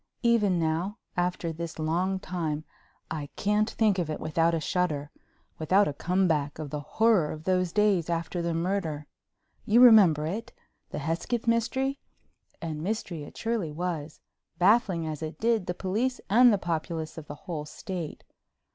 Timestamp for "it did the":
15.21-15.75